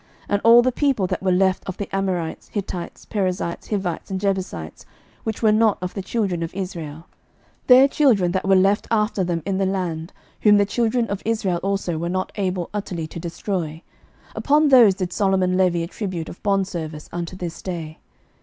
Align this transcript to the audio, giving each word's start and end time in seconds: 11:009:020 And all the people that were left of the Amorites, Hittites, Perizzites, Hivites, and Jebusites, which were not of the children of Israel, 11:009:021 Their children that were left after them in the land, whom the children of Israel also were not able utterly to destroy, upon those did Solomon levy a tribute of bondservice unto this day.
11:009:020 0.21 0.25
And 0.29 0.41
all 0.45 0.61
the 0.63 0.71
people 0.71 1.05
that 1.05 1.21
were 1.21 1.31
left 1.31 1.63
of 1.69 1.77
the 1.77 1.95
Amorites, 1.95 2.47
Hittites, 2.47 3.05
Perizzites, 3.05 3.67
Hivites, 3.67 4.09
and 4.09 4.19
Jebusites, 4.19 4.83
which 5.23 5.43
were 5.43 5.51
not 5.51 5.77
of 5.79 5.93
the 5.93 6.01
children 6.01 6.41
of 6.41 6.51
Israel, 6.55 7.05
11:009:021 7.67 7.67
Their 7.67 7.87
children 7.87 8.31
that 8.31 8.47
were 8.47 8.55
left 8.55 8.87
after 8.89 9.23
them 9.23 9.43
in 9.45 9.59
the 9.59 9.67
land, 9.67 10.11
whom 10.41 10.57
the 10.57 10.65
children 10.65 11.05
of 11.07 11.21
Israel 11.23 11.59
also 11.61 11.99
were 11.99 12.09
not 12.09 12.31
able 12.33 12.71
utterly 12.73 13.05
to 13.05 13.19
destroy, 13.19 13.83
upon 14.33 14.69
those 14.69 14.95
did 14.95 15.13
Solomon 15.13 15.55
levy 15.55 15.83
a 15.83 15.87
tribute 15.87 16.29
of 16.29 16.41
bondservice 16.41 17.07
unto 17.11 17.35
this 17.35 17.61
day. 17.61 17.99